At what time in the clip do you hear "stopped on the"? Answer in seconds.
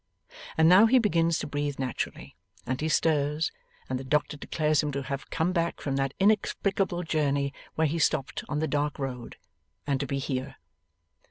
7.99-8.67